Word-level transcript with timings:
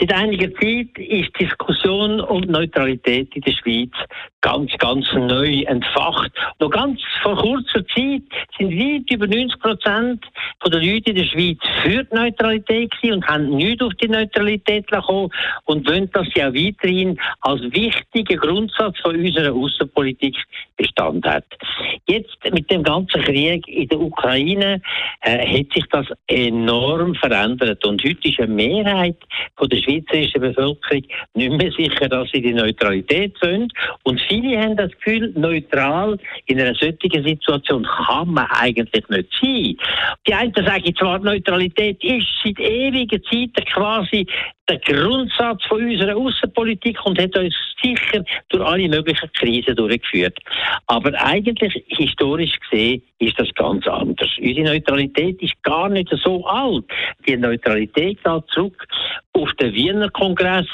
Seit 0.00 0.14
einiger 0.14 0.50
Zeit 0.54 0.96
ist 0.96 1.38
Diskussion 1.38 2.20
um 2.22 2.40
Neutralität 2.40 3.36
in 3.36 3.42
der 3.42 3.52
Schweiz 3.52 3.90
ganz, 4.40 4.72
ganz 4.78 5.06
neu 5.12 5.60
entfacht. 5.64 6.32
Noch 6.58 6.70
ganz 6.70 7.02
vor 7.22 7.36
kurzer 7.36 7.86
Zeit 7.88 8.22
sind 8.58 8.72
weit 8.72 9.10
über 9.10 9.26
90 9.26 9.60
Prozent 9.60 10.24
der 10.64 10.80
Leute 10.80 11.10
in 11.10 11.16
der 11.16 11.24
Schweiz 11.24 11.58
für 11.82 12.04
die 12.04 12.14
Neutralität 12.14 12.90
und 13.02 13.26
haben 13.26 13.56
nicht 13.56 13.82
auf 13.82 13.92
die 13.94 14.08
Neutralität 14.08 14.86
gekommen 14.86 15.28
und 15.64 15.86
wollen, 15.86 16.08
sie 16.34 16.44
auch 16.44 16.54
weiterhin 16.54 17.20
als 17.42 17.60
wichtiger 17.62 18.36
Grundsatz 18.36 18.98
von 19.00 19.16
unserer 19.16 19.52
Außenpolitik 19.52 20.34
Bestand 20.80 21.26
hat. 21.26 21.44
Jetzt 22.06 22.38
mit 22.50 22.70
dem 22.70 22.82
ganzen 22.82 23.22
Krieg 23.22 23.66
in 23.68 23.88
der 23.88 24.00
Ukraine 24.00 24.80
äh, 25.20 25.46
hat 25.46 25.72
sich 25.74 25.84
das 25.90 26.06
enorm 26.26 27.14
verändert 27.14 27.84
und 27.84 28.02
heute 28.02 28.28
ist 28.28 28.40
eine 28.40 28.54
Mehrheit 28.54 29.16
von 29.56 29.68
der 29.68 29.76
schweizerischen 29.76 30.40
Bevölkerung 30.40 31.02
nicht 31.34 31.52
mehr 31.52 31.72
sicher, 31.72 32.08
dass 32.08 32.30
sie 32.30 32.40
die 32.40 32.54
Neutralität 32.54 33.34
wollen 33.42 33.68
und 34.04 34.20
viele 34.22 34.58
haben 34.58 34.76
das 34.76 34.90
Gefühl, 34.92 35.32
neutral 35.36 36.18
in 36.46 36.60
einer 36.60 36.74
solchen 36.74 37.24
Situation 37.26 37.86
kann 38.06 38.32
man 38.32 38.46
eigentlich 38.50 39.06
nicht 39.08 39.28
sein. 39.40 39.76
Die 40.26 40.34
einen 40.34 40.54
sagen 40.54 40.96
zwar, 40.96 41.18
Neutralität 41.18 42.02
ist 42.02 42.26
seit 42.42 42.58
ewiger 42.58 43.22
Zeit 43.24 43.66
quasi 43.66 44.26
der 44.70 44.78
Grundsatz 44.78 45.64
von 45.64 45.84
unserer 45.84 46.16
Außenpolitik 46.16 47.04
und 47.04 47.20
hat 47.20 47.36
uns 47.36 47.54
sicher 47.82 48.22
durch 48.50 48.64
alle 48.64 48.88
möglichen 48.88 49.30
Krisen 49.32 49.74
durchgeführt. 49.74 50.38
Aber 50.86 51.12
eigentlich, 51.20 51.82
historisch 51.88 52.58
gesehen, 52.60 53.02
ist 53.18 53.38
das 53.38 53.52
ganz 53.54 53.86
anders. 53.88 54.30
Unsere 54.38 54.68
Neutralität 54.68 55.42
ist 55.42 55.60
gar 55.62 55.88
nicht 55.88 56.08
so 56.22 56.46
alt. 56.46 56.84
Die 57.26 57.36
Neutralität 57.36 58.22
geht 58.22 58.50
zurück 58.52 58.86
auf 59.32 59.52
den 59.54 59.72
Wiener 59.74 60.08
Kongress 60.10 60.66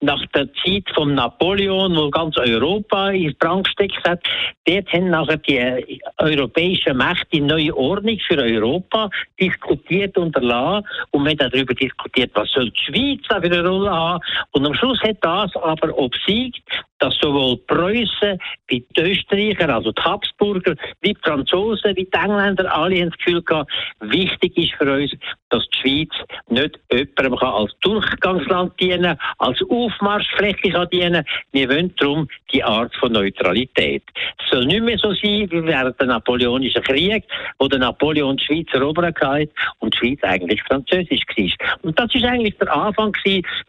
nach 0.00 0.24
der 0.34 0.48
Zeit 0.54 0.84
von 0.94 1.14
Napoleon, 1.14 1.96
wo 1.96 2.10
ganz 2.10 2.36
Europa 2.36 3.10
in 3.10 3.34
Brand 3.38 3.64
gesteckt 3.64 4.08
hat. 4.08 4.22
Dort 4.66 4.92
haben 4.92 5.10
nachher 5.10 5.36
die 5.38 6.00
europäischen 6.18 6.96
Mächte 6.96 7.26
die 7.32 7.40
neue 7.40 7.76
Ordnung 7.76 8.18
für 8.26 8.38
Europa 8.38 9.10
diskutiert 9.40 10.16
und 10.16 10.36
erlassen 10.36 10.86
und 11.10 11.24
man 11.24 11.32
hat 11.38 11.52
darüber 11.52 11.74
diskutiert, 11.74 12.30
was 12.34 12.50
soll 12.50 12.70
die 12.70 12.84
Schweiz 12.84 13.26
für 13.26 13.36
eine 13.36 13.66
Rolle 13.66 13.90
haben. 13.90 14.24
Und 14.52 14.66
am 14.66 14.74
Schluss 14.74 15.00
hat 15.02 15.18
das 15.20 15.54
aber 15.56 15.96
obsiegt, 15.98 16.62
dass 16.98 17.16
sowohl 17.20 17.58
Preußen 17.66 18.38
wie 18.68 18.86
die 18.96 19.00
Österreicher, 19.00 19.68
also 19.68 19.92
die 19.92 20.02
Habsburger, 20.02 20.74
wie 21.00 21.12
die 21.12 21.20
Franzosen, 21.22 21.96
wie 21.96 22.04
die 22.04 22.12
Engländer, 22.12 22.74
alle 22.74 23.00
haben 23.00 23.10
das 23.10 23.18
Gefühl 23.18 23.42
gehabt, 23.42 23.70
wichtig 24.00 24.56
ist 24.56 24.72
für 24.74 24.90
uns, 24.90 25.12
dass 25.50 25.63
Schweiz 25.84 26.10
nicht 26.48 26.78
jemandem 26.90 27.34
als 27.38 27.72
Durchgangsland 27.80 28.80
dienen 28.80 29.16
als 29.38 29.60
Aufmarschfläche 29.68 30.70
kann 30.70 30.88
dienen 30.90 31.24
Wir 31.52 31.68
wollen 31.68 31.94
darum 31.96 32.28
die 32.52 32.62
Art 32.62 32.94
von 32.96 33.12
Neutralität. 33.12 34.02
Es 34.38 34.50
soll 34.50 34.66
nicht 34.66 34.82
mehr 34.82 34.98
so 34.98 35.12
sein 35.12 35.48
wie 35.50 35.64
während 35.64 35.98
der 36.00 36.06
Napoleonischen 36.06 36.82
Krieg, 36.82 37.24
wo 37.58 37.68
der 37.68 37.78
Napoleon 37.78 38.36
die 38.36 38.44
Schweiz 38.44 38.68
erobert 38.72 39.20
hat 39.20 39.48
und 39.80 39.94
die 39.94 39.98
Schweiz 39.98 40.22
eigentlich 40.22 40.62
französisch 40.62 41.22
war. 41.36 41.78
Und 41.82 41.98
das 41.98 42.14
ist 42.14 42.24
eigentlich 42.24 42.56
der 42.58 42.74
Anfang 42.74 43.14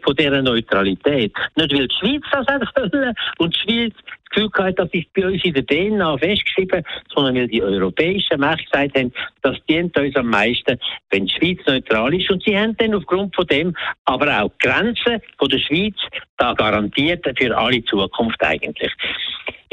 von 0.02 0.16
dieser 0.16 0.42
Neutralität. 0.42 1.34
Nicht 1.56 1.74
weil 1.74 1.88
die 1.88 1.96
Schweiz 1.96 2.24
das 2.32 2.48
wollte 2.76 3.14
und 3.38 3.56
die 3.56 3.60
Schweiz 3.60 3.94
Gefühl 4.36 4.50
gehabt, 4.50 4.80
das 4.80 4.90
ist 4.92 5.12
bei 5.14 5.26
uns 5.26 5.44
in 5.44 5.54
der 5.54 5.66
DNA 5.66 6.18
festgeschrieben, 6.18 6.84
sondern 7.14 7.36
weil 7.36 7.48
die 7.48 7.64
europäischen 7.64 8.40
Mächte 8.40 8.66
gesagt 8.66 8.98
haben, 8.98 9.14
das 9.42 9.58
dient 9.68 9.98
uns 9.98 10.16
am 10.16 10.28
meisten, 10.28 10.78
wenn 11.10 11.26
die 11.26 11.34
Schweiz 11.34 11.60
neutral 11.66 12.14
ist. 12.14 12.30
Und 12.30 12.44
sie 12.44 12.58
haben 12.58 12.76
dann 12.78 12.94
aufgrund 12.96 13.36
von 13.36 13.48
dem 13.48 13.76
aber 14.06 14.42
auch 14.42 14.52
die 14.62 14.68
Grenzen 14.68 15.22
von 15.38 15.50
der 15.50 15.60
Schweiz 15.60 15.96
da 16.38 16.54
garantiert 16.54 17.26
für 17.38 17.58
alle 17.58 17.84
Zukunft 17.86 18.44
eigentlich. 18.44 18.92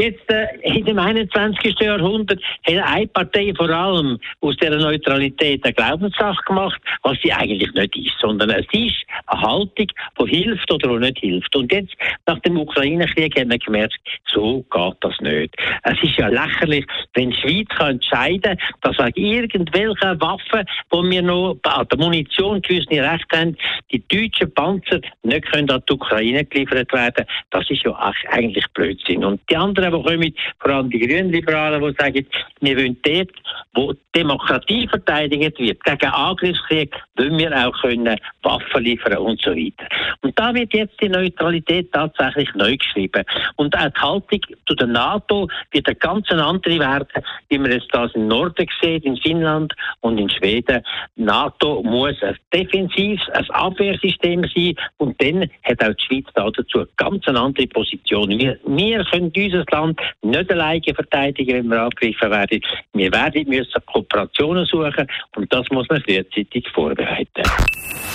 Jetzt 0.03 0.29
äh, 0.33 0.49
in 0.65 0.85
dem 0.85 0.99
21. 0.99 1.79
Jahrhundert 1.79 2.43
hat 2.67 2.75
eine 2.75 3.07
Partei 3.07 3.53
vor 3.57 3.71
allem 3.71 4.19
aus 4.41 4.57
der 4.57 4.77
Neutralität 4.77 5.63
eine 5.63 5.73
Glaubenssache 5.73 6.43
gemacht, 6.45 6.83
was 7.05 7.17
sie 7.23 7.33
eigentlich 7.33 7.73
nicht 7.73 7.95
ist, 7.95 8.19
sondern 8.21 8.51
es 8.51 8.67
ist 8.73 8.97
eine 9.29 9.41
Haltung, 9.41 9.87
die 10.19 10.27
hilft 10.27 10.73
oder 10.73 10.89
die 10.89 11.07
nicht 11.07 11.19
hilft. 11.21 11.55
Und 11.55 11.71
jetzt, 11.71 11.95
nach 12.27 12.41
dem 12.41 12.59
Ukraine-Krieg, 12.59 13.39
haben 13.39 13.51
wir 13.51 13.59
gemerkt, 13.59 13.97
so 14.27 14.65
geht 14.73 14.97
das 15.03 15.15
nicht. 15.21 15.55
Es 15.85 16.03
ist 16.03 16.17
ja 16.17 16.27
lächerlich, 16.27 16.85
wenn 17.15 17.31
die 17.31 17.37
Schweiz 17.37 17.69
kann 17.69 17.91
entscheiden 17.93 18.43
kann, 18.43 18.59
dass 18.81 18.99
auch 18.99 19.11
irgendwelche 19.15 20.21
Waffen, 20.21 20.67
wo 20.91 21.05
wir 21.05 21.23
noch 21.23 21.59
an 21.63 21.87
der 21.87 21.99
Munition 21.99 22.61
gewisse 22.61 22.91
Rechte 22.91 23.39
haben, 23.39 23.57
die 23.93 24.03
deutschen 24.09 24.53
Panzer 24.53 25.01
nicht 25.23 25.47
können 25.53 25.71
an 25.71 25.81
die 25.89 25.93
Ukraine 25.93 26.45
geliefert 26.45 26.93
werden. 26.93 27.25
Das 27.51 27.71
ist 27.71 27.85
ja 27.85 28.13
eigentlich 28.31 28.67
Blödsinn. 28.75 29.25
Und 29.25 29.41
die 29.49 29.57
anderen 29.57 29.92
die 29.93 30.03
kommen, 30.03 30.35
vor 30.61 30.71
allem 30.71 30.91
die 30.91 30.99
Grünliberalen, 30.99 31.83
die 31.83 31.95
sagen, 31.99 32.27
wir 32.61 32.77
wollen 32.77 32.97
dort, 33.03 33.31
wo 33.75 33.95
Demokratie 34.15 34.87
verteidigt 34.89 35.59
wird, 35.59 35.83
gegen 35.85 36.13
Angriffskrieg, 36.13 36.95
wollen 37.17 37.39
wir 37.39 37.67
auch 37.67 37.73
können 37.81 38.17
Waffen 38.43 38.85
liefern 38.85 39.17
und 39.19 39.41
so 39.41 39.53
weiter. 39.53 39.87
Und 40.21 40.39
da 40.39 40.55
wird 40.55 40.75
jetzt 40.75 41.01
die 41.01 41.09
Neutralität 41.09 41.91
tatsächlich 41.93 42.49
neu 42.55 42.77
geschrieben. 42.77 43.25
Und 43.57 43.77
auch 43.77 43.89
die 43.89 44.01
Haltung 44.01 44.41
zu 44.67 44.75
der 44.75 44.87
NATO 44.87 45.49
wird 45.71 45.87
eine 45.87 45.97
ganz 45.97 46.31
andere 46.31 46.79
werden, 46.79 47.25
wie 47.49 47.59
man 47.59 47.73
es 47.73 47.87
das 47.93 48.13
im 48.15 48.29
Norden 48.29 48.67
sieht, 48.81 49.05
in 49.05 49.17
Finnland 49.17 49.73
und 50.01 50.19
in 50.19 50.29
Schweden. 50.29 50.83
NATO 51.17 51.83
muss 51.83 52.21
ein 52.23 52.37
defensives, 52.53 53.29
ein 53.31 53.49
Abwehrsystem 53.51 54.45
sein 54.55 54.75
und 54.99 55.21
dann 55.23 55.49
hat 55.65 55.83
auch 55.83 55.95
die 55.95 56.05
Schweiz 56.05 56.27
da 56.35 56.51
dazu 56.51 56.79
eine 56.79 56.89
ganz 56.97 57.27
andere 57.27 57.67
Position. 57.69 58.31
Wir, 58.31 58.59
wir 58.67 59.05
können 59.05 59.33
unser 59.35 59.65
Land 59.71 59.82
nicht 60.23 60.51
alleine 60.51 60.95
verteidigen, 60.95 61.55
wenn 61.55 61.69
wir 61.69 61.83
angegriffen 61.83 62.31
werden. 62.31 62.61
Wir 62.93 63.13
werden 63.13 63.49
müssen 63.49 63.81
Kooperationen 63.87 64.67
suchen 64.67 65.07
und 65.37 65.53
das 65.53 65.67
muss 65.71 65.89
man 65.89 66.03
frühzeitig 66.03 66.67
vorbereiten. 66.75 67.43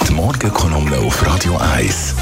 Die 0.07 0.13
Morgenkolumne 0.13 0.97
auf 0.97 1.25
Radio 1.25 1.57
1. 1.75 2.15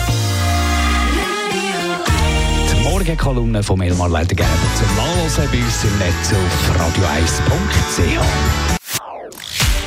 Die 2.72 2.84
Morgenkolumne 2.84 3.62
von 3.64 3.82
Elmar 3.82 4.10
Ledergerber 4.10 4.70
zum 4.76 4.96
Nachlesen 4.96 5.50
bei 5.52 5.58
uns 5.58 5.84
im 5.84 5.98
Netz 6.00 6.34
auf 6.34 6.72
radio1.ch. 6.80 8.20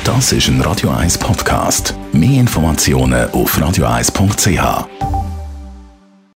Das 0.05 0.31
ist 0.31 0.47
ein 0.47 0.61
Radio 0.61 0.89
1 0.89 1.17
Podcast. 1.19 1.93
Mehr 2.13 2.39
Informationen 2.39 3.29
auf 3.31 3.57
radio1.ch. 3.57 5.18